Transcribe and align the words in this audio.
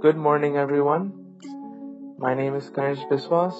Good 0.00 0.16
morning, 0.16 0.56
everyone. 0.56 1.36
My 2.16 2.32
name 2.32 2.54
is 2.54 2.70
Kanish 2.70 3.06
Biswas, 3.10 3.56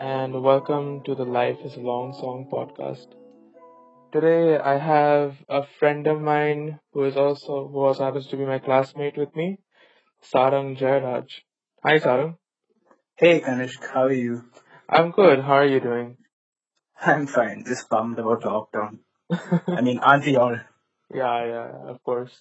and 0.00 0.42
welcome 0.42 1.02
to 1.04 1.14
the 1.14 1.26
Life 1.26 1.58
is 1.66 1.76
a 1.76 1.80
Long 1.80 2.14
Song 2.14 2.48
podcast. 2.50 3.08
Today, 4.10 4.56
I 4.56 4.78
have 4.78 5.36
a 5.50 5.66
friend 5.78 6.06
of 6.06 6.22
mine 6.22 6.80
who 6.94 7.04
is 7.04 7.18
also 7.18 7.68
who 7.68 7.80
also 7.80 8.04
happens 8.04 8.26
to 8.28 8.38
be 8.38 8.46
my 8.46 8.58
classmate 8.58 9.18
with 9.18 9.36
me, 9.36 9.58
Sarang 10.32 10.78
Jayaraj. 10.78 11.28
Hi, 11.84 11.98
Sarang. 11.98 12.36
Hey 13.16 13.40
Kanishk, 13.42 13.86
how 13.92 14.04
are 14.04 14.12
you? 14.12 14.44
I'm 14.88 15.10
good. 15.10 15.40
How 15.40 15.56
are 15.56 15.66
you 15.66 15.80
doing? 15.80 16.16
I'm 17.04 17.26
fine, 17.26 17.64
just 17.66 17.90
bummed 17.90 18.18
about 18.18 18.42
lockdown. 18.44 19.00
I 19.68 19.82
mean, 19.82 19.98
aren't 19.98 20.24
we 20.24 20.36
all? 20.36 20.56
Yeah, 21.14 21.44
yeah, 21.44 21.68
of 21.90 22.02
course. 22.02 22.40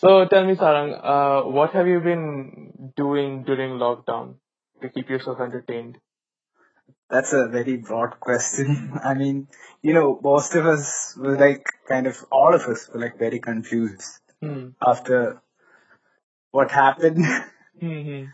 So 0.00 0.26
tell 0.26 0.44
me, 0.44 0.54
Sarang, 0.54 0.90
uh, 1.12 1.48
what 1.50 1.72
have 1.72 1.88
you 1.88 2.00
been 2.00 2.92
doing 2.96 3.42
during 3.42 3.78
lockdown 3.78 4.36
to 4.80 4.88
keep 4.88 5.08
yourself 5.10 5.40
entertained? 5.40 5.98
That's 7.10 7.32
a 7.32 7.48
very 7.48 7.78
broad 7.78 8.20
question. 8.20 8.92
I 9.04 9.14
mean, 9.14 9.48
you 9.82 9.94
know, 9.94 10.20
most 10.22 10.54
of 10.54 10.66
us 10.66 11.16
were 11.16 11.36
like 11.36 11.64
kind 11.88 12.06
of, 12.06 12.24
all 12.30 12.54
of 12.54 12.62
us 12.62 12.88
were 12.92 13.00
like 13.00 13.18
very 13.18 13.40
confused 13.40 14.20
Hmm. 14.40 14.68
after 14.86 15.42
what 16.50 16.70
happened. 16.70 17.24
Hmm. 17.80 18.24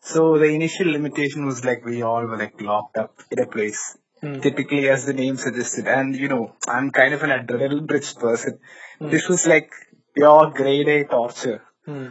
so 0.00 0.38
the 0.38 0.46
initial 0.46 0.88
limitation 0.90 1.46
was 1.46 1.64
like 1.64 1.84
we 1.84 2.02
all 2.02 2.24
were 2.26 2.36
like 2.36 2.60
locked 2.60 2.96
up 2.98 3.20
in 3.30 3.38
a 3.38 3.46
place. 3.46 3.96
Hmm. 4.20 4.40
Typically, 4.40 4.88
as 4.88 5.06
the 5.06 5.12
name 5.12 5.36
suggested, 5.36 5.86
and 5.86 6.16
you 6.16 6.26
know, 6.26 6.56
I'm 6.66 6.90
kind 6.90 7.14
of 7.14 7.22
an 7.22 7.30
adrenaline-rich 7.30 8.16
person. 8.16 8.58
Hmm. 8.98 9.10
This 9.10 9.28
was 9.28 9.46
like 9.46 9.70
pure 10.18 10.50
grade 10.60 10.88
A 10.96 10.98
torture. 11.16 11.60
Hmm. 11.86 12.06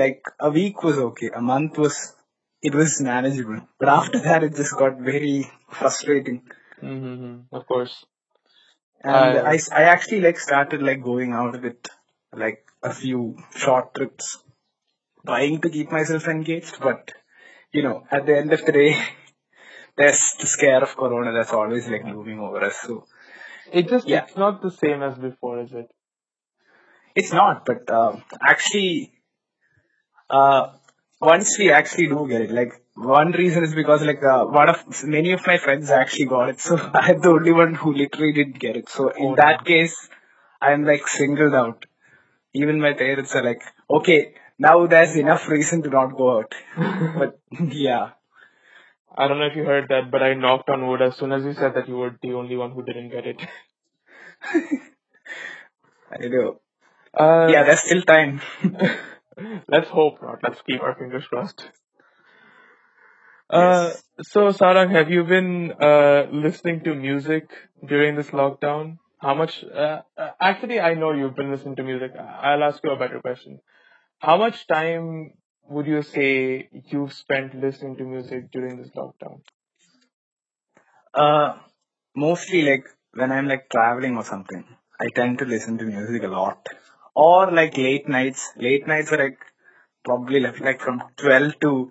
like 0.00 0.22
a 0.46 0.50
week 0.56 0.82
was 0.86 0.96
okay 1.02 1.28
a 1.40 1.42
month 1.50 1.78
was 1.82 1.96
it 2.68 2.74
was 2.80 2.94
manageable 3.06 3.60
but 3.80 3.88
after 3.98 4.18
that 4.26 4.44
it 4.46 4.56
just 4.62 4.74
got 4.82 4.98
very 5.12 5.36
frustrating 5.78 6.40
Hmm. 6.80 7.36
Of 7.58 7.62
course. 7.72 7.94
and 9.02 9.38
I 9.38 9.52
I, 9.52 9.58
I 9.80 9.82
actually 9.94 10.20
like 10.26 10.38
started 10.38 10.82
like 10.88 11.02
going 11.02 11.32
out 11.32 11.54
with 11.66 11.88
like 12.44 12.60
a 12.90 12.92
few 13.02 13.22
short 13.62 13.94
trips 13.94 14.26
trying 15.30 15.60
to 15.62 15.70
keep 15.76 15.90
myself 15.98 16.28
engaged 16.34 16.76
but 16.88 17.12
you 17.78 17.82
know 17.86 17.96
at 18.18 18.26
the 18.26 18.36
end 18.40 18.52
of 18.58 18.64
the 18.66 18.72
day 18.80 18.90
there's 19.96 20.22
the 20.40 20.46
scare 20.56 20.82
of 20.88 20.96
corona 21.02 21.32
that's 21.38 21.52
always 21.60 21.88
like 21.94 22.04
looming 22.04 22.40
over 22.48 22.62
us 22.70 22.76
so 22.86 23.04
it 23.72 23.88
just 23.94 24.06
yeah 24.14 24.24
it's 24.24 24.36
not 24.36 24.62
the 24.62 24.70
same 24.70 25.02
as 25.02 25.16
before, 25.18 25.60
is 25.62 25.72
it? 25.72 25.88
It's 27.16 27.32
not 27.32 27.64
but 27.66 27.90
um 27.90 28.22
actually 28.40 29.12
uh, 30.28 30.72
once 31.20 31.58
we 31.58 31.70
actually 31.70 32.08
do 32.08 32.26
get 32.28 32.42
it, 32.42 32.50
like 32.50 32.72
one 32.94 33.32
reason 33.32 33.64
is 33.64 33.74
because 33.74 34.02
like 34.02 34.22
uh, 34.22 34.44
one 34.44 34.68
of 34.68 35.04
many 35.04 35.32
of 35.32 35.46
my 35.46 35.58
friends 35.58 35.90
actually 35.90 36.26
got 36.26 36.48
it, 36.48 36.60
so 36.66 36.76
I'm 36.76 37.20
the 37.20 37.30
only 37.30 37.52
one 37.52 37.74
who 37.74 37.94
literally 37.94 38.32
didn't 38.32 38.58
get 38.58 38.76
it. 38.76 38.88
So 38.88 39.10
in 39.10 39.32
Oh 39.32 39.36
that 39.36 39.64
case, 39.64 39.96
I'm 40.60 40.84
like 40.84 41.06
singled 41.08 41.54
out. 41.54 41.86
Even 42.54 42.80
my 42.80 42.94
parents 42.94 43.34
are 43.34 43.44
like, 43.44 43.62
okay, 43.90 44.34
now 44.58 44.86
there's 44.86 45.14
enough 45.16 45.48
reason 45.48 45.82
to 45.82 45.90
not 45.90 46.16
go 46.16 46.38
out. 46.38 46.54
But 47.18 47.38
yeah, 47.70 48.10
I 49.16 49.28
don't 49.28 49.38
know 49.38 49.46
if 49.46 49.56
you 49.56 49.64
heard 49.64 49.88
that, 49.88 50.10
but 50.10 50.22
I 50.22 50.34
knocked 50.34 50.70
on 50.70 50.86
wood 50.86 51.02
as 51.02 51.16
soon 51.16 51.32
as 51.32 51.44
you 51.44 51.52
said 51.54 51.74
that 51.74 51.88
you 51.88 51.96
were 51.96 52.16
the 52.22 52.34
only 52.34 52.56
one 52.56 52.72
who 52.72 52.82
didn't 52.82 53.10
get 53.10 53.26
it. 53.26 53.40
I 56.10 56.26
know. 56.28 56.60
Uh, 57.16 57.48
Yeah, 57.48 57.62
there's 57.64 57.80
still 57.80 58.02
time. 58.02 58.40
let's 59.68 59.88
hope 59.88 60.22
not. 60.22 60.38
Let's 60.42 60.62
keep 60.62 60.80
our 60.82 60.94
fingers 60.94 61.26
crossed. 61.26 61.70
Uh, 63.50 63.90
Yes. 63.90 64.02
so 64.22 64.48
Sarang, 64.50 64.90
have 64.90 65.10
you 65.10 65.24
been 65.24 65.72
uh 65.88 66.26
listening 66.32 66.82
to 66.84 66.94
music 66.94 67.50
during 67.86 68.14
this 68.16 68.30
lockdown? 68.30 68.98
How 69.20 69.34
much? 69.34 69.64
Uh, 69.64 70.02
uh, 70.18 70.30
actually, 70.40 70.80
I 70.80 70.94
know 70.94 71.12
you've 71.12 71.34
been 71.36 71.50
listening 71.50 71.76
to 71.76 71.82
music. 71.84 72.12
I'll 72.18 72.62
ask 72.64 72.82
you 72.84 72.90
a 72.90 72.96
better 72.98 73.20
question. 73.20 73.60
How 74.18 74.36
much 74.38 74.66
time 74.66 75.32
would 75.68 75.86
you 75.86 76.02
say 76.02 76.68
you've 76.90 77.12
spent 77.12 77.54
listening 77.54 77.96
to 77.98 78.04
music 78.04 78.50
during 78.52 78.76
this 78.78 78.90
lockdown? 78.90 79.40
Uh, 81.14 81.58
mostly 82.14 82.62
like 82.62 82.86
when 83.14 83.32
I'm 83.32 83.48
like 83.48 83.68
traveling 83.70 84.16
or 84.16 84.24
something, 84.24 84.64
I 85.00 85.08
tend 85.14 85.38
to 85.40 85.44
listen 85.44 85.78
to 85.78 85.84
music 85.84 86.22
a 86.22 86.28
lot. 86.28 86.66
Or 87.16 87.50
like 87.50 87.76
late 87.78 88.08
nights. 88.08 88.52
Late 88.56 88.86
nights 88.86 89.10
are 89.10 89.18
like 89.18 89.38
probably 90.04 90.40
like, 90.40 90.60
like 90.60 90.80
from 90.80 91.02
12 91.16 91.58
to 91.60 91.90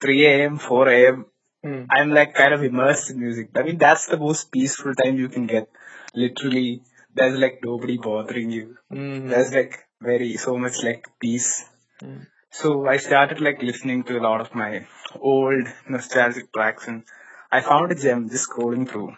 3 0.00 0.26
a.m., 0.26 0.58
4 0.58 0.88
a.m. 0.88 1.26
Hmm. 1.64 1.82
I'm 1.90 2.10
like 2.10 2.34
kind 2.34 2.54
of 2.54 2.62
immersed 2.62 3.10
in 3.10 3.18
music. 3.18 3.50
I 3.56 3.62
mean, 3.64 3.78
that's 3.78 4.06
the 4.06 4.18
most 4.18 4.52
peaceful 4.52 4.94
time 4.94 5.16
you 5.18 5.28
can 5.28 5.46
get. 5.46 5.68
Literally, 6.14 6.82
there's 7.14 7.38
like 7.38 7.60
nobody 7.64 7.98
bothering 7.98 8.52
you. 8.52 8.76
Mm-hmm. 8.92 9.28
There's 9.28 9.52
like 9.52 9.80
very, 10.00 10.36
so 10.36 10.56
much 10.56 10.82
like 10.84 11.06
peace. 11.20 11.64
Mm. 12.00 12.26
So 12.50 12.86
I 12.86 12.98
started 12.98 13.40
like 13.40 13.62
listening 13.62 14.04
to 14.04 14.18
a 14.18 14.22
lot 14.22 14.40
of 14.40 14.54
my 14.54 14.86
old 15.20 15.66
nostalgic 15.88 16.52
tracks 16.52 16.86
and 16.86 17.02
I 17.50 17.62
found 17.62 17.90
a 17.90 17.96
gem 17.96 18.28
just 18.28 18.48
scrolling 18.48 18.88
through. 18.88 19.16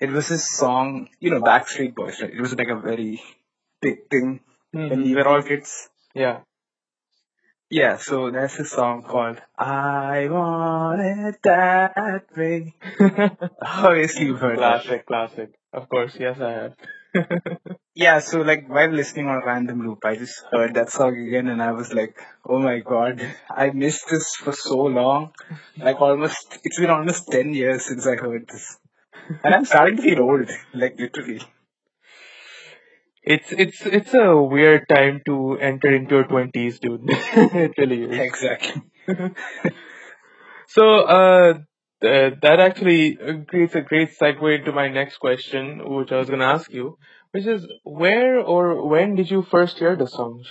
It 0.00 0.10
was 0.10 0.28
this 0.28 0.48
song, 0.48 1.08
you 1.20 1.30
know, 1.30 1.40
Backstreet 1.40 1.94
Boys, 1.94 2.20
right? 2.20 2.32
It 2.32 2.40
was 2.40 2.54
like 2.54 2.68
a 2.68 2.80
very 2.80 3.20
big 3.80 4.08
thing 4.10 4.40
when 4.72 4.88
we 4.90 4.96
Mm-hmm. 4.96 5.14
were 5.14 5.28
all 5.28 5.42
kids. 5.42 5.88
Yeah. 6.14 6.40
Yeah, 7.70 7.96
so 7.98 8.30
there's 8.30 8.58
a 8.58 8.64
song 8.64 9.02
called 9.02 9.40
I 9.58 10.28
Want 10.30 11.00
It 11.02 11.42
That 11.42 12.24
Way. 12.36 12.74
Obviously 13.62 14.26
you've 14.26 14.40
heard 14.40 14.58
that. 14.58 14.82
classic, 14.84 15.06
classic. 15.06 15.50
Of 15.72 15.88
course, 15.88 16.16
yes, 16.18 16.40
I 16.40 16.50
have. 16.52 16.74
Yeah, 17.94 18.20
so 18.20 18.42
like 18.42 18.68
while 18.68 18.90
listening 18.90 19.26
on 19.26 19.42
a 19.42 19.46
random 19.46 19.82
loop, 19.84 20.04
I 20.04 20.14
just 20.14 20.44
heard 20.52 20.74
that 20.74 20.88
song 20.90 21.16
again 21.18 21.48
and 21.48 21.60
I 21.60 21.72
was 21.72 21.92
like, 21.92 22.16
oh 22.48 22.60
my 22.60 22.78
god, 22.78 23.20
I 23.50 23.70
missed 23.70 24.08
this 24.08 24.36
for 24.36 24.52
so 24.52 24.82
long. 24.84 25.32
Like 25.76 26.00
almost, 26.00 26.58
it's 26.62 26.78
been 26.78 26.90
almost 26.90 27.26
10 27.28 27.54
years 27.54 27.84
since 27.86 28.06
I 28.06 28.14
heard 28.14 28.46
this. 28.48 28.78
And 29.42 29.52
I'm 29.54 29.64
starting 29.64 29.96
to 29.96 30.02
feel 30.02 30.20
old, 30.20 30.48
like 30.74 30.98
literally. 31.00 31.40
It's 33.22 33.52
it's 33.52 33.84
it's 33.86 34.14
a 34.14 34.36
weird 34.40 34.88
time 34.88 35.20
to 35.26 35.58
enter 35.58 35.92
into 35.94 36.16
your 36.16 36.24
twenties, 36.24 36.78
dude. 36.78 37.02
it 37.08 37.72
really 37.78 38.02
is. 38.04 38.18
Exactly. 38.18 38.82
So, 40.66 41.00
uh, 41.04 41.54
th- 42.00 42.34
that 42.42 42.60
actually 42.60 43.18
uh, 43.18 43.44
creates 43.46 43.74
a 43.74 43.80
great 43.80 44.10
segue 44.18 44.58
into 44.58 44.72
my 44.72 44.88
next 44.88 45.18
question, 45.18 45.80
which 45.96 46.12
I 46.12 46.18
was 46.18 46.30
gonna 46.30 46.44
ask 46.46 46.70
you, 46.72 46.98
which 47.32 47.46
is 47.46 47.66
where 47.84 48.38
or 48.40 48.86
when 48.88 49.14
did 49.14 49.30
you 49.30 49.42
first 49.42 49.78
hear 49.78 49.96
the 49.96 50.06
song? 50.06 50.44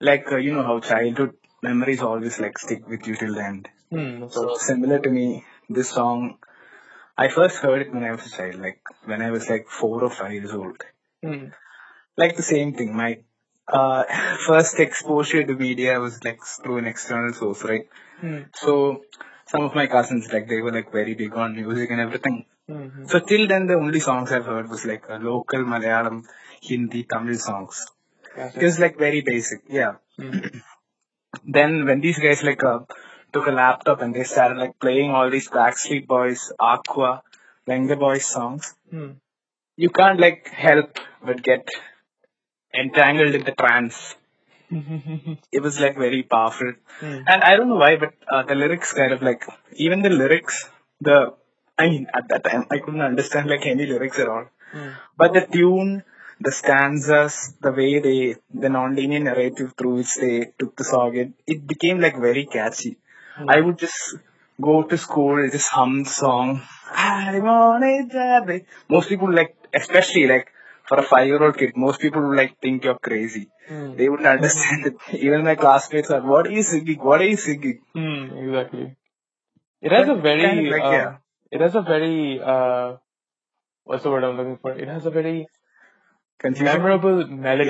Like, 0.00 0.30
uh, 0.32 0.36
you 0.36 0.52
know 0.54 0.62
how 0.62 0.80
childhood 0.80 1.36
memories 1.62 2.00
always 2.02 2.38
like 2.40 2.58
stick 2.58 2.86
with 2.88 3.06
you 3.06 3.14
till 3.14 3.34
the 3.34 3.44
end. 3.44 3.68
Hmm, 3.90 4.28
So 4.28 4.54
similar 4.56 4.98
to 5.00 5.10
me, 5.10 5.44
this 5.68 5.90
song, 5.90 6.38
I 7.18 7.28
first 7.28 7.56
heard 7.56 7.82
it 7.82 7.92
when 7.94 8.04
I 8.04 8.12
was 8.12 8.26
a 8.26 8.36
child, 8.36 8.56
like 8.56 8.80
when 9.04 9.22
I 9.22 9.30
was 9.30 9.48
like 9.48 9.68
four 9.68 10.04
or 10.04 10.10
five 10.10 10.32
years 10.32 10.52
old. 10.52 10.82
Hmm. 11.22 11.46
Like 12.16 12.36
the 12.36 12.42
same 12.42 12.74
thing, 12.74 12.94
my 12.94 13.20
uh, 13.68 14.04
first 14.46 14.78
exposure 14.80 15.44
to 15.44 15.54
media 15.54 15.98
was 15.98 16.22
like 16.24 16.40
through 16.44 16.78
an 16.78 16.86
external 16.86 17.32
source, 17.32 17.62
right? 17.64 17.88
Hmm. 18.20 18.42
So 18.54 19.02
some 19.46 19.62
of 19.62 19.74
my 19.74 19.86
cousins, 19.86 20.32
like 20.32 20.48
they 20.48 20.60
were 20.60 20.72
like 20.72 20.92
very 20.92 21.14
big 21.14 21.34
on 21.34 21.54
music 21.54 21.90
and 21.90 22.00
everything. 22.00 22.44
Hmm. 22.68 23.06
So 23.06 23.20
till 23.20 23.46
then, 23.46 23.66
the 23.66 23.74
only 23.74 24.00
songs 24.00 24.32
I've 24.32 24.46
heard 24.46 24.68
was 24.68 24.84
like 24.84 25.04
a 25.08 25.16
local 25.16 25.60
Malayalam, 25.60 26.24
Hindi, 26.60 27.04
Tamil 27.04 27.38
songs. 27.38 27.86
It 28.36 28.62
was 28.62 28.78
like 28.78 28.98
very 28.98 29.22
basic, 29.22 29.60
yeah. 29.68 29.94
Hmm. 30.18 30.38
Then 31.44 31.86
when 31.86 32.00
these 32.00 32.18
guys 32.18 32.42
like 32.42 32.62
uh, 32.64 32.80
took 33.36 33.46
a 33.52 33.56
laptop 33.62 34.02
and 34.02 34.14
they 34.16 34.24
started 34.34 34.58
like 34.64 34.74
playing 34.86 35.10
all 35.10 35.30
these 35.36 35.48
Backstreet 35.58 36.06
Boys, 36.14 36.42
Aqua, 36.72 37.12
Vengaboys 37.68 38.26
songs, 38.36 38.74
Hmm. 38.90 39.10
you 39.84 39.90
can't 39.98 40.20
like 40.26 40.48
help 40.66 40.98
but 41.28 41.42
get 41.50 41.68
entangled 42.82 43.34
in 43.38 43.44
the 43.48 43.56
trance. 43.62 43.98
It 45.56 45.62
was 45.66 45.80
like 45.84 45.96
very 45.96 46.22
powerful. 46.34 46.72
Hmm. 47.00 47.18
And 47.32 47.42
I 47.48 47.56
don't 47.56 47.68
know 47.72 47.82
why, 47.84 47.96
but 47.96 48.14
uh, 48.34 48.42
the 48.50 48.54
lyrics 48.54 48.92
kind 48.92 49.12
of 49.12 49.22
like, 49.22 49.44
even 49.74 50.02
the 50.02 50.10
lyrics, 50.10 50.56
the, 51.00 51.16
I 51.78 51.88
mean, 51.88 52.06
at 52.18 52.28
that 52.30 52.44
time, 52.44 52.66
I 52.70 52.78
couldn't 52.78 53.00
understand 53.12 53.48
like 53.48 53.66
any 53.66 53.86
lyrics 53.86 54.18
at 54.18 54.28
all. 54.28 54.46
Hmm. 54.72 54.90
But 55.16 55.34
the 55.34 55.46
tune, 55.56 56.04
the 56.40 56.52
stanzas, 56.52 57.54
the 57.60 57.72
way 57.72 57.92
they, 58.06 58.36
the 58.52 58.68
non-linear 58.68 59.20
narrative 59.20 59.74
through 59.78 59.94
which 59.96 60.14
they 60.24 60.52
took 60.58 60.76
the 60.76 60.84
song, 60.84 61.16
it, 61.16 61.32
it 61.46 61.66
became 61.66 62.00
like 62.00 62.18
very 62.28 62.46
catchy. 62.46 62.98
I 63.38 63.60
would 63.60 63.78
just 63.78 64.16
go 64.60 64.82
to 64.82 64.96
school, 64.96 65.38
and 65.38 65.52
just 65.52 65.68
hum 65.70 66.04
the 66.04 66.10
song. 66.10 66.62
I 66.90 67.38
want 67.40 67.84
it 67.84 68.12
that 68.12 68.46
way. 68.46 68.64
Most 68.88 69.08
people 69.08 69.32
like, 69.32 69.56
especially 69.74 70.26
like 70.26 70.48
for 70.88 70.98
a 70.98 71.02
five-year-old 71.02 71.58
kid, 71.58 71.76
most 71.76 72.00
people 72.00 72.26
would 72.28 72.36
like 72.36 72.60
think 72.60 72.84
you're 72.84 72.98
crazy. 72.98 73.48
Hmm. 73.68 73.96
They 73.96 74.08
wouldn't 74.08 74.28
understand 74.28 74.86
it. 74.86 74.94
Even 75.26 75.44
my 75.44 75.56
classmates 75.56 76.10
are, 76.10 76.20
"What 76.20 76.46
are 76.46 76.52
you 76.52 76.62
singing? 76.62 76.98
What 77.00 77.20
are 77.20 77.28
you 77.28 77.36
singing?" 77.36 77.80
Hmm, 77.92 78.24
exactly. 78.44 78.96
It 79.82 79.92
has 79.92 80.08
a 80.08 80.14
very, 80.14 80.42
kind 80.42 80.60
of 80.60 80.72
like 80.72 80.82
uh, 80.82 80.90
yeah, 80.90 81.16
it 81.50 81.60
has 81.60 81.74
a 81.74 81.82
very, 81.82 82.40
uh, 82.40 82.96
what's 83.84 84.02
the 84.04 84.10
word 84.10 84.24
I'm 84.24 84.36
looking 84.36 84.58
for? 84.62 84.72
It 84.72 84.88
has 84.88 85.04
a 85.06 85.10
very 85.10 85.48
memorable 86.44 87.26
melody. 87.26 87.68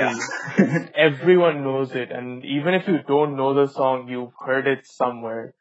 Yeah. 0.59 0.89
Everyone 0.95 1.63
knows 1.65 1.93
it, 1.95 2.11
and 2.11 2.45
even 2.45 2.75
if 2.75 2.87
you 2.89 2.99
don't 3.03 3.37
know 3.37 3.55
the 3.55 3.67
song, 3.67 4.09
you've 4.09 4.33
heard 4.45 4.67
it 4.67 4.87
somewhere. 4.87 5.55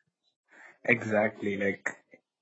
exactly. 0.84 1.58
Like 1.58 1.90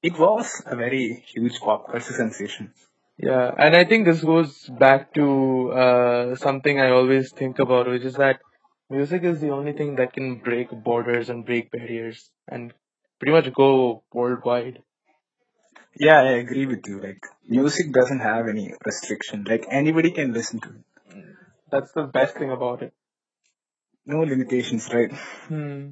it 0.02 0.18
was 0.20 0.62
a 0.66 0.76
very 0.76 1.24
huge 1.28 1.60
pop 1.60 1.88
culture 1.92 2.14
sensation. 2.14 2.74
Yeah, 3.18 3.52
and 3.58 3.76
I 3.76 3.86
think 3.86 4.06
this 4.06 4.24
goes 4.24 4.68
back 4.70 5.14
to 5.14 5.72
uh, 5.72 6.36
something 6.36 6.80
I 6.80 6.90
always 6.92 7.32
think 7.32 7.60
about, 7.60 7.88
which 7.88 8.04
is 8.04 8.16
that 8.16 8.42
music 8.90 9.24
is 9.24 9.40
the 9.42 9.50
only 9.52 9.74
thing 9.74 9.96
that 9.96 10.14
can 10.14 10.40
break 10.40 10.70
borders 10.72 11.30
and 11.30 11.46
break 11.46 11.72
barriers 11.72 12.32
and 12.48 12.74
pretty 13.20 13.32
much 13.32 13.54
go 13.54 14.04
worldwide. 14.14 14.84
Yeah, 15.96 16.20
I 16.20 16.32
agree 16.44 16.66
with 16.66 16.88
you. 16.88 17.00
Like 17.00 17.24
music 17.48 17.92
doesn't 17.92 18.20
have 18.20 18.48
any 18.48 18.74
restriction. 18.86 19.46
Like 19.48 19.66
anybody 19.70 20.12
can 20.12 20.34
listen 20.34 20.60
to 20.62 20.70
it. 20.70 21.26
That's 21.72 21.92
the 21.94 22.04
best 22.04 22.36
thing 22.38 22.52
about 22.52 22.82
it. 22.82 22.94
No 24.06 24.20
limitations, 24.20 24.90
right? 24.94 25.12
Hmm. 25.48 25.92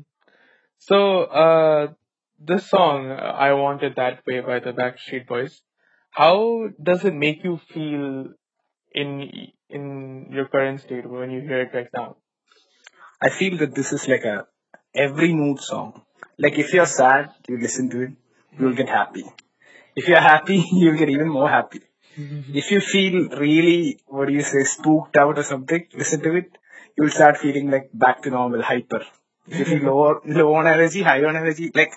So, 0.78 1.24
uh, 1.24 1.94
this 2.40 2.68
song, 2.68 3.12
I 3.12 3.54
Want 3.54 3.84
It 3.84 3.96
That 3.96 4.26
Way 4.26 4.42
by 4.42 4.60
the 4.60 4.74
Backstreet 4.74 5.28
Boys, 5.28 5.62
how 6.10 6.70
does 6.82 7.06
it 7.06 7.14
make 7.14 7.44
you 7.44 7.60
feel 7.70 8.34
in 8.94 9.30
in 9.70 10.28
your 10.32 10.48
current 10.48 10.82
state 10.82 11.10
when 11.10 11.32
you 11.32 11.42
hear 11.42 11.62
it 11.62 11.74
right 11.74 11.88
now? 11.94 12.18
I 13.22 13.30
feel 13.30 13.58
that 13.58 13.76
this 13.76 13.94
is 13.94 14.08
like 14.08 14.24
a 14.24 14.48
every 14.94 15.34
mood 15.34 15.60
song. 15.60 16.02
Like 16.38 16.58
if 16.58 16.74
you're 16.74 16.88
sad, 16.88 17.30
you 17.48 17.60
listen 17.60 17.90
to 17.92 18.02
it, 18.02 18.12
you'll 18.60 18.76
get 18.76 18.90
happy. 18.90 19.26
If 19.96 20.08
you're 20.08 20.22
happy, 20.22 20.64
you'll 20.72 20.98
get 20.98 21.10
even 21.10 21.30
more 21.30 21.50
happy. 21.50 21.82
If 22.54 22.72
you 22.72 22.82
feel 22.82 23.30
really, 23.30 24.00
what 24.08 24.28
do 24.28 24.34
you 24.34 24.42
say, 24.44 24.64
spooked 24.64 25.18
out 25.18 25.38
or 25.38 25.44
something, 25.44 25.88
listen 25.94 26.22
to 26.22 26.36
it, 26.36 26.58
you'll 26.98 27.10
start 27.10 27.38
feeling 27.38 27.72
like 27.72 27.90
back 27.94 28.22
to 28.24 28.30
normal, 28.30 28.62
hyper. 28.62 29.04
If 29.48 29.60
you 29.60 29.66
feel 29.66 29.84
low, 29.84 30.22
low 30.26 30.54
on 30.56 30.68
energy, 30.68 31.02
high 31.02 31.24
on 31.24 31.36
energy, 31.38 31.72
like, 31.74 31.94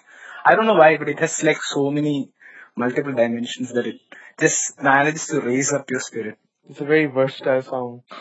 I 0.47 0.55
don't 0.55 0.67
know 0.67 0.75
why, 0.75 0.97
but 0.97 1.09
it 1.09 1.19
has 1.19 1.43
like 1.43 1.63
so 1.63 1.91
many 1.91 2.31
multiple 2.77 3.13
dimensions 3.13 3.73
that 3.73 3.87
it 3.87 4.01
just 4.39 4.81
manages 4.83 5.27
to 5.29 5.41
raise 5.41 5.73
up 5.73 5.91
your 5.91 6.01
spirit. 6.01 6.39
It's 6.69 6.81
a 6.81 6.85
very 6.85 7.07
versatile 7.07 7.63
song. 7.63 8.03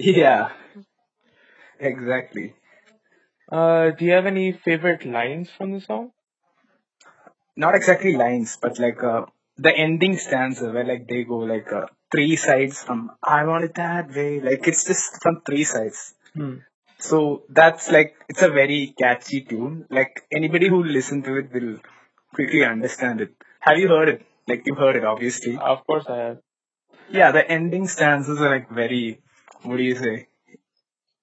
Yeah, 0.00 0.50
exactly. 1.78 2.54
Uh, 3.50 3.90
do 3.90 4.04
you 4.04 4.12
have 4.12 4.26
any 4.26 4.52
favorite 4.52 5.04
lines 5.06 5.50
from 5.50 5.72
the 5.72 5.80
song? 5.80 6.12
Not 7.64 7.74
exactly 7.74 8.14
lines, 8.16 8.56
but 8.62 8.78
like 8.78 9.02
uh, 9.02 9.26
the 9.56 9.72
ending 9.84 10.16
stanza 10.16 10.70
where 10.74 10.84
like 10.84 11.08
they 11.08 11.24
go 11.24 11.38
like 11.38 11.72
uh, 11.72 11.86
three 12.12 12.36
sides 12.36 12.82
from 12.84 13.10
I 13.22 13.44
want 13.44 13.64
it 13.64 13.74
that 13.74 14.14
way. 14.14 14.40
Like 14.40 14.68
it's 14.68 14.84
just 14.84 15.20
from 15.22 15.40
three 15.44 15.64
sides. 15.64 16.14
Hmm. 16.34 16.58
So 17.00 17.42
that's 17.48 17.90
like 17.90 18.14
it's 18.28 18.42
a 18.42 18.50
very 18.60 18.94
catchy 19.00 19.40
tune. 19.40 19.86
Like 19.90 20.22
anybody 20.30 20.68
who 20.68 20.84
listen 20.84 21.22
to 21.24 21.36
it 21.38 21.52
will 21.52 21.78
quickly 22.32 22.64
understand 22.64 23.20
it. 23.20 23.34
Have 23.60 23.78
you 23.78 23.88
heard 23.88 24.08
it? 24.08 24.22
Like 24.46 24.62
you've 24.64 24.78
heard 24.78 24.96
it, 24.96 25.04
obviously. 25.04 25.56
Of 25.58 25.84
course 25.84 26.06
I 26.08 26.16
have. 26.16 26.38
Yeah, 27.10 27.32
the 27.32 27.44
ending 27.58 27.88
stanzas 27.88 28.40
are 28.40 28.50
like 28.50 28.70
very. 28.70 29.20
What 29.62 29.78
do 29.78 29.82
you 29.82 29.96
say? 29.96 30.28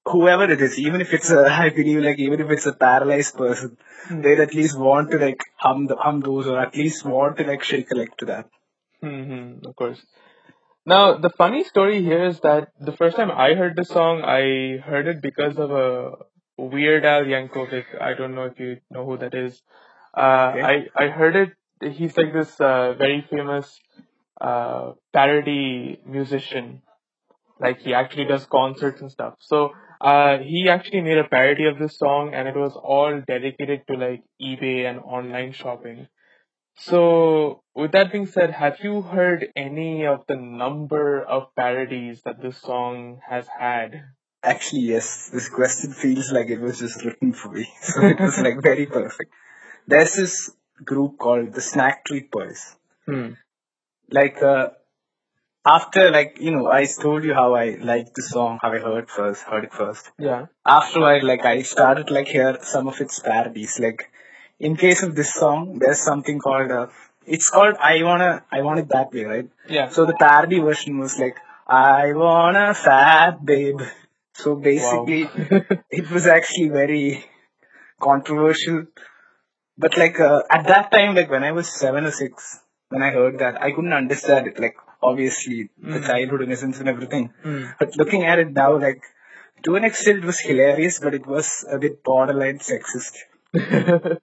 Whoever 0.06 0.52
it 0.52 0.62
is, 0.62 0.78
even 0.80 1.02
if 1.02 1.14
it's 1.14 1.32
a, 1.32 1.46
I 1.46 1.70
believe 1.70 2.02
like 2.04 2.20
even 2.20 2.40
if 2.42 2.50
it's 2.52 2.66
a 2.66 2.74
paralyzed 2.74 3.36
person, 3.38 3.78
they'll 4.10 4.42
at 4.42 4.54
least 4.54 4.78
want 4.78 5.12
to 5.12 5.18
like 5.18 5.42
hum 5.58 5.88
the, 5.88 5.96
hum 5.96 6.22
those 6.22 6.48
or 6.48 6.60
at 6.60 6.76
least 6.76 7.06
want 7.06 7.38
to 7.38 7.44
like 7.44 7.64
shake 7.64 7.92
a 7.92 7.96
leg 7.96 8.10
to 8.20 8.26
that. 8.26 8.50
Mm-hmm, 9.04 9.66
of 9.66 9.76
course. 9.76 10.06
Now, 10.86 11.18
the 11.18 11.30
funny 11.30 11.64
story 11.64 12.04
here 12.04 12.26
is 12.26 12.40
that 12.42 12.70
the 12.80 12.92
first 12.92 13.18
time 13.18 13.32
I 13.32 13.56
heard 13.56 13.76
the 13.76 13.86
song, 13.86 14.22
I 14.24 14.78
heard 14.78 15.08
it 15.08 15.22
because 15.22 15.58
of 15.58 15.72
a 15.72 16.12
Weird 16.58 17.06
Al 17.06 17.24
Yankovic. 17.24 17.86
I 18.00 18.14
don't 18.14 18.36
know 18.36 18.46
if 18.46 18.60
you 18.60 18.78
know 18.92 19.06
who 19.06 19.18
that 19.18 19.34
is. 19.34 19.62
Uh, 20.16 20.54
Okay. 20.56 20.62
I 20.62 21.06
I 21.06 21.08
heard 21.10 21.36
it. 21.36 21.54
He's 21.94 22.16
like 22.18 22.34
this 22.34 22.60
uh, 22.62 22.94
very 22.94 23.22
famous 23.30 23.80
uh, 24.40 24.94
parody 25.14 26.00
musician. 26.06 26.82
Like 27.60 27.80
he 27.82 27.94
actually 27.94 28.26
does 28.26 28.46
concerts 28.46 29.02
and 29.02 29.12
stuff. 29.12 29.36
So 29.40 29.74
uh, 30.02 30.38
he 30.40 30.70
actually 30.70 31.02
made 31.02 31.18
a 31.18 31.24
parody 31.24 31.66
of 31.66 31.80
this 31.80 31.98
song, 31.98 32.34
and 32.34 32.48
it 32.48 32.56
was 32.56 32.76
all 32.76 33.22
dedicated 33.28 33.82
to 33.88 33.98
like 33.98 34.24
eBay 34.42 34.90
and 34.90 35.00
online 35.00 35.54
shopping. 35.54 36.08
So, 36.78 37.64
with 37.74 37.94
that 37.94 38.12
being 38.12 38.26
said, 38.26 38.52
have 38.52 38.80
you 38.84 39.02
heard 39.02 39.48
any 39.56 40.06
of 40.06 40.26
the 40.28 40.36
number 40.36 41.22
of 41.22 41.56
parodies 41.56 42.22
that 42.26 42.42
this 42.42 42.58
song 42.58 43.22
has 43.28 43.48
had? 43.48 44.04
Actually, 44.44 44.82
yes. 44.82 45.30
This 45.30 45.50
question 45.50 45.94
feels 45.94 46.32
like 46.32 46.48
it 46.48 46.60
was 46.60 46.80
just 46.80 47.04
written 47.04 47.34
for 47.34 47.52
me, 47.52 47.68
so 47.82 48.02
it 48.02 48.20
was 48.20 48.38
like 48.40 48.62
very 48.62 48.86
perfect. 48.86 49.32
There's 49.88 50.16
this 50.16 50.52
group 50.84 51.18
called 51.18 51.54
the 51.54 51.62
Snack 51.62 52.06
Treat 52.06 52.30
Boys. 52.30 52.76
Hmm. 53.06 53.34
Like 54.12 54.42
uh, 54.44 54.70
after 55.66 56.12
like 56.12 56.38
you 56.40 56.52
know 56.52 56.68
I 56.72 56.86
told 56.86 57.24
you 57.24 57.34
how 57.34 57.56
I 57.56 57.78
liked 57.82 58.16
the 58.16 58.22
song, 58.22 58.60
how 58.62 58.72
I 58.72 58.80
heard 58.80 59.10
first, 59.10 59.44
heard 59.44 59.66
it 59.66 59.74
first. 59.74 60.12
Yeah. 60.18 60.46
After 60.66 61.04
I 61.04 61.20
like 61.20 61.46
I 61.46 61.62
started 61.64 62.12
like 62.12 62.28
hear 62.28 62.58
some 62.62 62.88
of 62.88 63.02
its 63.02 63.20
parodies. 63.20 63.80
Like 63.80 64.10
in 64.60 64.76
case 64.76 65.04
of 65.04 65.16
this 65.16 65.34
song, 65.34 65.80
there's 65.80 66.00
something 66.00 66.40
called 66.40 66.72
uh, 66.72 66.88
it's 67.26 67.50
called 67.50 67.76
I 67.80 68.04
wanna 68.04 68.44
I 68.52 68.62
want 68.62 68.80
it 68.80 68.90
that 68.90 69.12
way, 69.12 69.24
right? 69.26 69.50
Yeah. 69.68 69.90
So 69.90 70.06
the 70.06 70.14
parody 70.14 70.60
version 70.60 71.00
was 71.00 71.18
like 71.20 71.38
I 71.68 72.14
want 72.14 72.58
a 72.58 72.74
fat 72.74 73.44
babe. 73.44 73.82
So 74.34 74.54
Wow. 74.54 74.62
basically, 74.62 75.30
it 75.90 76.12
was 76.12 76.28
actually 76.28 76.70
very 76.70 77.26
controversial. 78.02 78.86
But 79.78 79.98
like 79.98 80.20
uh, 80.20 80.42
at 80.50 80.68
that 80.68 80.92
time, 80.92 81.16
like 81.16 81.30
when 81.30 81.44
I 81.44 81.52
was 81.52 81.68
seven 81.68 82.06
or 82.06 82.12
six, 82.12 82.60
when 82.90 83.02
I 83.02 83.12
heard 83.12 83.40
that, 83.40 83.62
I 83.62 83.72
couldn't 83.72 83.94
understand 83.94 84.48
it. 84.48 84.60
Like 84.60 84.76
obviously 85.10 85.58
the 85.94 86.00
Mm. 86.00 86.08
childhood 86.10 86.44
innocence 86.48 86.80
and 86.80 86.90
everything. 86.94 87.26
Hmm. 87.44 87.64
But 87.80 87.98
looking 88.02 88.24
at 88.34 88.40
it 88.44 88.52
now, 88.60 88.70
like 88.86 89.02
to 89.68 89.76
an 89.80 89.86
extent, 89.90 90.20
it 90.24 90.26
was 90.32 90.40
hilarious, 90.52 91.00
but 91.08 91.14
it 91.20 91.26
was 91.36 91.50
a 91.78 91.80
bit 91.86 92.04
borderline 92.12 92.60
sexist. 92.70 93.24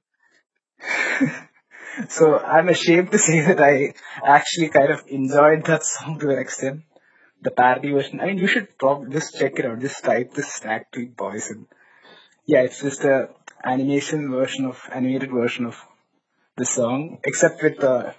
So 2.08 2.38
I'm 2.38 2.68
ashamed 2.70 3.10
to 3.12 3.18
say 3.18 3.40
that 3.46 3.60
I 3.60 3.94
actually 4.36 4.68
kind 4.70 4.90
of 4.92 5.02
enjoyed 5.08 5.64
that 5.66 5.84
song 5.84 6.18
to 6.20 6.30
an 6.30 6.38
extent. 6.38 6.82
The 7.42 7.50
parody 7.50 7.90
version. 7.92 8.20
I 8.20 8.26
mean, 8.26 8.38
you 8.38 8.46
should 8.46 8.78
probably 8.78 9.10
just 9.12 9.38
check 9.38 9.58
it 9.58 9.66
out. 9.66 9.80
Just 9.80 10.02
type 10.04 10.32
the 10.32 10.42
Snack 10.42 10.90
Treat 10.92 11.16
Boys 11.16 11.50
and 11.50 11.66
yeah, 12.46 12.62
it's 12.62 12.80
just 12.80 13.04
a 13.04 13.28
animation 13.64 14.30
version 14.30 14.64
of 14.66 14.80
animated 14.92 15.30
version 15.30 15.66
of 15.66 15.76
the 16.56 16.64
song, 16.64 17.18
except 17.24 17.62
with 17.62 17.82
uh, 17.84 18.12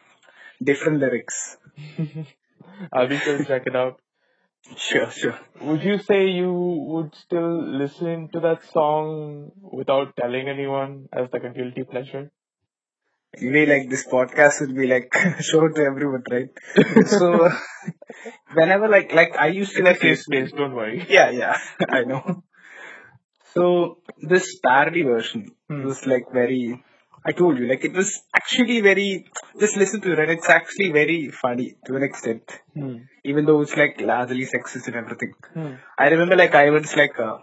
different 0.71 0.99
lyrics. 0.99 1.57
I'll 2.91 3.07
be 3.07 3.17
sure 3.17 3.37
to 3.37 3.45
check 3.45 3.63
it 3.67 3.75
out. 3.75 3.99
Sure, 4.77 5.09
sure. 5.11 5.39
Would 5.61 5.83
you 5.83 5.97
say 5.99 6.27
you 6.27 6.53
would 6.53 7.15
still 7.15 7.63
listen 7.79 8.29
to 8.33 8.39
that 8.41 8.63
song 8.65 9.51
without 9.61 10.15
telling 10.17 10.49
anyone 10.49 11.09
as 11.13 11.29
like 11.33 11.43
a 11.43 11.49
guilty 11.49 11.83
pleasure? 11.83 12.31
Anyway, 13.37 13.65
like 13.65 13.89
this 13.89 14.07
podcast 14.07 14.61
will 14.61 14.73
be 14.73 14.87
like 14.87 15.13
shown 15.41 15.73
to 15.75 15.81
everyone, 15.83 16.23
right? 16.31 16.49
So 17.07 17.49
whenever 18.53 18.87
like 18.87 19.13
like 19.13 19.35
I 19.37 19.47
used 19.47 19.75
to 19.75 19.83
like 19.83 20.01
listen- 20.03 20.23
space, 20.23 20.51
don't 20.51 20.73
worry. 20.75 21.05
Yeah, 21.09 21.29
yeah, 21.31 21.57
I 21.89 22.03
know. 22.03 22.43
So 23.53 23.99
this 24.21 24.59
parody 24.59 25.03
version 25.03 25.51
Hmm. 25.69 25.85
was 25.85 26.05
like 26.05 26.25
very. 26.33 26.83
I 27.25 27.31
told 27.31 27.57
you, 27.57 27.67
like 27.67 27.83
it 27.85 27.93
was 27.93 28.21
actually 28.35 28.81
very. 28.81 29.25
Just 29.59 29.77
listen 29.77 30.01
to 30.01 30.11
it, 30.13 30.19
and 30.19 30.31
it's 30.31 30.49
actually 30.49 30.91
very 30.91 31.29
funny 31.29 31.75
to 31.85 31.95
an 31.95 32.03
extent, 32.03 32.43
Hmm. 32.73 32.97
even 33.23 33.45
though 33.45 33.61
it's 33.61 33.75
like 33.77 33.99
largely 34.01 34.45
sexist 34.45 34.87
and 34.87 34.95
everything. 34.95 35.33
Hmm. 35.53 35.73
I 35.97 36.09
remember, 36.09 36.35
like 36.35 36.55
I 36.55 36.69
was 36.69 36.95
like, 36.95 37.19
uh, 37.19 37.37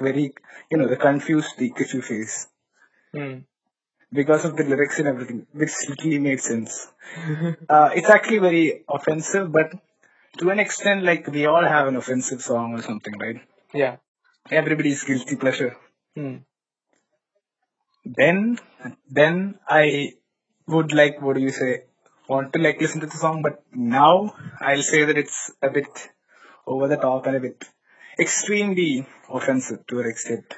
very, 0.00 0.32
you 0.70 0.78
know, 0.78 0.88
the 0.88 0.96
confused 0.96 1.56
Pikachu 1.58 2.02
face 2.02 2.48
Hmm. 3.12 3.38
Because 4.12 4.44
of 4.44 4.56
the 4.56 4.64
lyrics 4.64 4.98
and 4.98 5.08
everything, 5.08 5.46
which 5.52 5.72
literally 5.88 6.18
made 6.18 6.40
sense. 6.40 6.86
Uh, 7.68 7.90
it's 7.94 8.08
actually 8.08 8.38
very 8.38 8.84
offensive, 8.88 9.50
but 9.52 9.72
to 10.38 10.50
an 10.50 10.60
extent, 10.60 11.02
like 11.02 11.26
we 11.26 11.46
all 11.46 11.64
have 11.64 11.88
an 11.88 11.96
offensive 11.96 12.40
song 12.40 12.74
or 12.74 12.82
something, 12.82 13.14
right? 13.18 13.40
Yeah. 13.74 13.96
everybody's 14.50 15.02
guilty 15.04 15.36
pleasure. 15.36 15.76
Hmm. 16.16 16.36
Then, 18.04 18.58
then 19.08 19.58
I 19.68 20.14
would 20.66 20.92
like, 20.92 21.20
what 21.20 21.36
do 21.36 21.42
you 21.42 21.50
say, 21.50 21.84
want 22.28 22.52
to 22.52 22.60
like 22.60 22.80
listen 22.80 23.00
to 23.00 23.06
the 23.06 23.16
song, 23.16 23.42
but 23.42 23.62
now 23.72 24.34
I'll 24.60 24.82
say 24.82 25.04
that 25.04 25.18
it's 25.18 25.52
a 25.62 25.70
bit 25.70 25.88
over 26.66 26.88
the 26.88 26.96
top 26.96 27.26
and 27.26 27.36
a 27.36 27.40
bit 27.40 27.64
extremely 28.18 29.06
offensive 29.28 29.86
to 29.88 30.00
an 30.00 30.08
extent. 30.08 30.54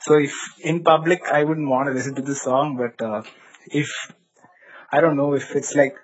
So 0.00 0.14
if 0.18 0.34
in 0.60 0.82
public 0.82 1.22
I 1.32 1.44
wouldn't 1.44 1.68
want 1.68 1.88
to 1.88 1.92
listen 1.94 2.14
to 2.16 2.22
the 2.22 2.34
song, 2.34 2.76
but 2.76 3.04
uh, 3.04 3.22
if 3.66 3.90
I 4.92 5.00
don't 5.00 5.16
know 5.16 5.34
if 5.34 5.54
it's 5.56 5.74
like 5.74 5.96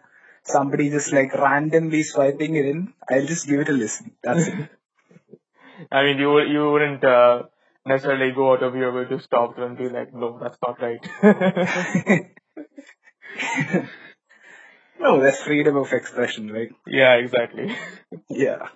somebody 0.45 0.91
just 0.91 1.13
like 1.13 1.35
randomly 1.35 2.03
swiping 2.03 2.57
it 2.57 2.67
in, 2.67 2.93
I'll 3.11 3.27
just 3.27 3.47
give 3.47 3.61
it 3.61 3.69
a 3.69 3.73
listen. 3.73 4.13
That's 4.23 4.47
it. 4.49 4.69
I 5.93 6.03
mean, 6.05 6.19
you 6.19 6.31
would- 6.31 6.49
you 6.49 6.71
wouldn't 6.71 7.05
uh, 7.05 7.45
necessarily 7.85 8.33
go 8.33 8.53
out 8.53 8.63
of 8.63 8.75
your 8.75 8.93
way 8.93 9.05
to 9.09 9.21
stop 9.21 9.57
them 9.57 9.65
and 9.65 9.79
be 9.79 9.89
like, 9.89 10.13
no, 10.15 10.39
that's 10.43 10.59
not 10.67 10.81
right. 10.81 11.03
no, 14.99 15.21
that's 15.21 15.43
freedom 15.43 15.77
of 15.77 15.93
expression, 15.93 16.51
right? 16.53 16.71
yeah, 16.87 17.15
exactly. 17.15 17.75
Yeah. 18.29 18.69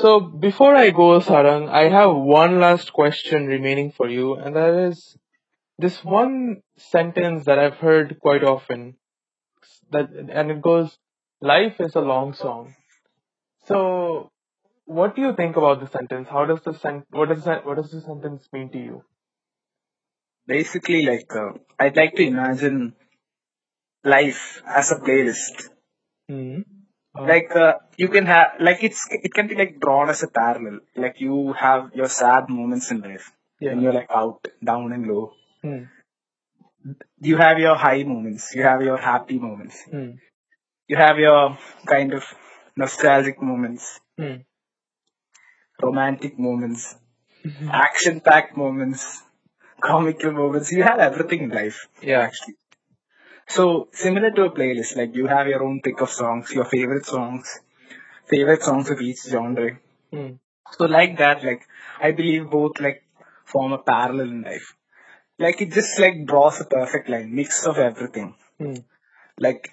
So 0.00 0.20
before 0.20 0.76
I 0.76 0.90
go, 0.90 1.18
Sarang, 1.18 1.68
I 1.68 1.88
have 1.88 2.14
one 2.14 2.60
last 2.60 2.92
question 2.92 3.46
remaining 3.48 3.90
for 3.90 4.08
you, 4.08 4.34
and 4.34 4.54
that 4.54 4.74
is 4.88 5.16
this 5.78 6.04
one 6.04 6.62
sentence 6.78 7.46
that 7.46 7.58
I've 7.58 7.76
heard 7.78 8.18
quite 8.20 8.44
often. 8.44 8.96
That 9.90 10.10
and 10.10 10.50
it 10.52 10.62
goes, 10.62 10.98
"Life 11.40 11.80
is 11.80 11.96
a 11.96 12.00
long 12.00 12.34
song." 12.34 12.74
So, 13.66 14.30
what 14.86 15.16
do 15.16 15.22
you 15.22 15.34
think 15.34 15.56
about 15.56 15.80
the 15.80 15.88
sentence? 15.88 16.28
How 16.28 16.46
does 16.46 16.62
the 16.62 16.74
sen- 16.74 17.06
what 17.10 17.30
does 17.30 17.44
that 17.44 17.66
what 17.66 17.76
does 17.76 17.92
the 17.92 18.02
sentence 18.02 18.48
mean 18.52 18.70
to 18.70 18.78
you? 18.78 19.04
Basically, 20.48 21.02
like 21.06 21.32
uh, 21.36 21.52
I'd 21.78 21.96
like 21.96 22.14
to 22.16 22.22
imagine 22.24 22.96
life 24.04 24.62
as 24.66 24.90
a 24.90 24.96
playlist. 24.96 25.68
Hmm. 26.28 26.60
Like 27.18 27.54
uh, 27.56 27.74
you 27.96 28.08
can 28.08 28.26
have, 28.26 28.48
like 28.60 28.82
it's 28.82 29.06
it 29.10 29.32
can 29.32 29.46
be 29.48 29.54
like 29.54 29.80
drawn 29.80 30.10
as 30.10 30.22
a 30.22 30.28
parallel. 30.28 30.80
Like 30.96 31.20
you 31.20 31.52
have 31.54 31.90
your 31.94 32.08
sad 32.08 32.48
moments 32.48 32.90
in 32.90 33.00
life 33.00 33.32
Yeah. 33.60 33.70
when 33.70 33.82
you're 33.82 33.92
like 33.92 34.10
out, 34.10 34.46
down 34.62 34.92
and 34.92 35.06
low. 35.06 35.32
Hmm. 35.62 35.84
You 37.20 37.36
have 37.38 37.58
your 37.58 37.74
high 37.76 38.02
moments. 38.04 38.54
You 38.54 38.62
have 38.62 38.82
your 38.82 38.96
happy 38.98 39.38
moments. 39.38 39.82
Hmm. 39.90 40.10
You 40.88 40.96
have 40.96 41.18
your 41.18 41.58
kind 41.86 42.12
of 42.12 42.24
nostalgic 42.76 43.40
moments, 43.42 43.98
Hmm. 44.18 44.36
romantic 45.82 46.38
moments, 46.38 46.94
action-packed 47.70 48.56
moments, 48.56 49.22
comical 49.80 50.32
moments. 50.32 50.72
You 50.72 50.82
have 50.82 50.98
everything 50.98 51.42
in 51.44 51.50
life. 51.50 51.88
Yeah. 52.02 52.20
actually. 52.20 52.56
So 53.48 53.88
similar 53.92 54.30
to 54.32 54.44
a 54.44 54.50
playlist, 54.50 54.96
like 54.96 55.14
you 55.14 55.26
have 55.26 55.46
your 55.48 55.62
own 55.64 55.80
pick 55.82 56.00
of 56.00 56.10
songs, 56.10 56.52
your 56.52 56.64
favorite 56.64 57.06
songs, 57.06 57.60
favorite 58.28 58.62
songs 58.62 58.90
of 58.90 59.00
each 59.00 59.22
genre. 59.24 59.78
Hmm. 60.12 60.32
So 60.72 60.86
like 60.86 61.18
that, 61.18 61.44
like 61.44 61.62
I 62.00 62.12
believe 62.12 62.50
both 62.50 62.80
like 62.80 63.04
form 63.44 63.72
a 63.72 63.78
parallel 63.78 64.30
in 64.30 64.42
life. 64.42 64.74
Like 65.38 65.60
it 65.62 65.72
just 65.72 65.98
like 65.98 66.26
draws 66.26 66.60
a 66.60 66.64
perfect 66.64 67.08
line, 67.08 67.34
mix 67.34 67.66
of 67.66 67.78
everything. 67.78 68.34
Hmm. 68.58 68.74
Like 69.38 69.70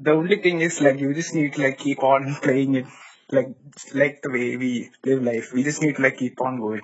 the 0.00 0.12
only 0.12 0.40
thing 0.42 0.60
is 0.60 0.80
like 0.80 0.98
you 1.00 1.12
just 1.14 1.34
need 1.34 1.54
to 1.54 1.62
like 1.62 1.78
keep 1.78 2.02
on 2.02 2.36
playing 2.42 2.74
it, 2.76 2.86
like 3.30 3.48
like 3.94 4.22
the 4.22 4.30
way 4.30 4.56
we 4.56 4.90
live 5.04 5.22
life. 5.22 5.52
We 5.52 5.62
just 5.64 5.82
need 5.82 5.96
to 5.96 6.02
like 6.02 6.18
keep 6.18 6.40
on 6.40 6.60
going 6.60 6.82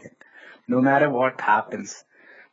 no 0.69 0.81
matter 0.81 1.11
what 1.11 1.41
happens. 1.41 2.05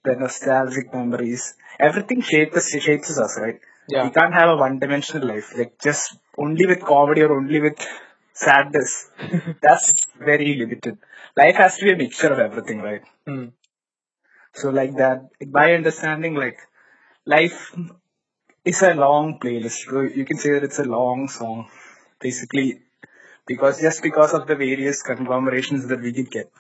The 0.03 0.15
nostalgic 0.15 0.93
memories, 0.93 1.55
everything 1.79 2.21
shapes 2.21 2.69
shapes 2.87 3.17
us, 3.19 3.37
right? 3.39 3.59
Yeah. 3.89 4.03
We 4.03 4.11
can't 4.11 4.33
have 4.33 4.49
a 4.49 4.55
one-dimensional 4.57 5.27
life, 5.27 5.57
like 5.57 5.79
just 5.81 6.17
only 6.37 6.65
with 6.67 6.81
comedy 6.81 7.21
or 7.23 7.35
only 7.35 7.59
with 7.59 7.79
sadness. 8.33 9.09
That's 9.61 10.05
very 10.17 10.55
limited. 10.55 10.97
Life 11.35 11.55
has 11.55 11.77
to 11.77 11.85
be 11.85 11.91
a 11.93 11.97
mixture 11.97 12.31
of 12.31 12.39
everything, 12.39 12.81
right? 12.81 13.01
Hmm. 13.25 13.45
So 14.53 14.69
like 14.69 14.95
that, 14.97 15.29
by 15.47 15.73
understanding 15.73 16.35
like 16.35 16.59
life 17.25 17.75
is 18.63 18.81
a 18.83 18.93
long 18.93 19.39
playlist. 19.39 19.85
You 20.15 20.25
can 20.25 20.37
say 20.37 20.51
that 20.53 20.63
it's 20.63 20.79
a 20.79 20.83
long 20.83 21.27
song, 21.27 21.69
basically, 22.19 22.81
because 23.47 23.81
just 23.81 24.03
because 24.03 24.33
of 24.33 24.47
the 24.47 24.55
various 24.55 25.01
conglomerations 25.01 25.87
that 25.87 26.01
we 26.01 26.13
can 26.13 26.25
get. 26.25 26.51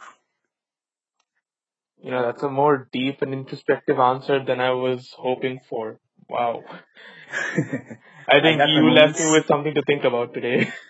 You 2.01 2.11
know, 2.11 2.23
that's 2.25 2.43
a 2.43 2.49
more 2.49 2.87
deep 2.91 3.21
and 3.21 3.33
introspective 3.33 3.99
answer 3.99 4.43
than 4.43 4.61
I 4.61 4.71
was 4.71 5.13
hoping 5.17 5.59
for. 5.69 5.99
Wow. 6.29 6.63
I 8.29 8.39
think 8.41 8.59
the 8.59 8.67
you 8.67 8.89
left 8.91 9.19
me 9.19 9.31
with 9.31 9.47
something 9.47 9.73
to 9.73 9.81
think 9.83 10.03
about 10.03 10.33
today. 10.33 10.71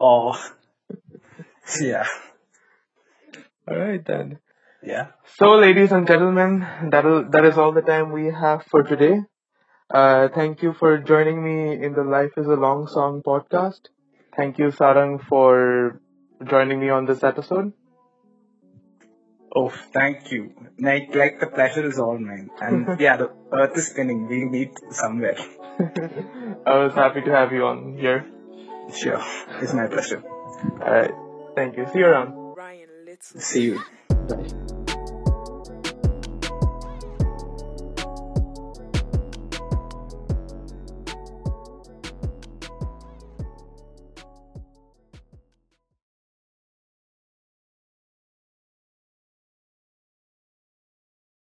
Oh, 0.00 0.32
yeah, 1.80 2.06
All 3.68 3.76
right 3.78 4.04
then. 4.04 4.38
yeah. 4.82 5.08
So, 5.36 5.52
ladies 5.56 5.92
and 5.92 6.06
gentlemen, 6.06 6.60
that 6.90 7.04
that 7.32 7.44
is 7.44 7.58
all 7.58 7.72
the 7.72 7.82
time 7.82 8.12
we 8.12 8.26
have 8.26 8.64
for 8.70 8.82
today. 8.82 9.20
Uh, 9.92 10.28
thank 10.34 10.62
you 10.62 10.72
for 10.74 10.98
joining 10.98 11.42
me 11.44 11.84
in 11.84 11.94
the 11.94 12.04
Life 12.04 12.32
is 12.36 12.46
a 12.46 12.56
Long 12.66 12.86
Song 12.88 13.22
podcast. 13.26 13.88
Thank 14.36 14.58
you, 14.58 14.68
Sarang, 14.68 15.22
for 15.22 16.00
joining 16.44 16.80
me 16.80 16.90
on 16.90 17.06
this 17.06 17.22
episode. 17.24 17.72
Oh, 19.54 19.68
thank 19.68 20.30
you. 20.30 20.54
Like, 20.78 21.14
like 21.14 21.40
the 21.40 21.46
pleasure 21.46 21.86
is 21.86 21.98
all 21.98 22.18
mine. 22.18 22.50
And 22.60 23.00
yeah, 23.00 23.16
the 23.16 23.32
earth 23.52 23.76
is 23.76 23.88
spinning. 23.88 24.28
We'll 24.28 24.48
meet 24.48 24.72
somewhere. 24.90 25.36
I 26.66 26.78
was 26.78 26.94
happy 26.94 27.22
to 27.22 27.30
have 27.30 27.52
you 27.52 27.66
on 27.66 27.96
here. 27.96 28.26
Sure. 28.94 29.22
It's 29.60 29.72
my 29.72 29.86
pleasure. 29.86 30.22
All 30.82 30.92
right. 30.92 31.14
Thank 31.54 31.76
you. 31.76 31.86
See 31.92 31.98
you 31.98 32.06
around. 32.06 32.34
ryan 32.56 32.88
See 33.20 33.62
you. 33.62 33.80
Bye. 34.08 34.66